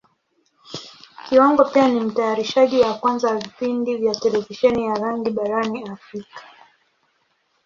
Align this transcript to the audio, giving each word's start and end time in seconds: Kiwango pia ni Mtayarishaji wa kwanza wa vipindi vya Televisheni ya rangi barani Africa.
Kiwango 1.29 1.63
pia 1.65 1.87
ni 1.87 1.99
Mtayarishaji 1.99 2.79
wa 2.79 2.93
kwanza 2.93 3.29
wa 3.31 3.37
vipindi 3.39 3.97
vya 3.97 4.15
Televisheni 4.15 4.85
ya 4.87 4.95
rangi 4.95 5.29
barani 5.29 5.89
Africa. 5.89 6.39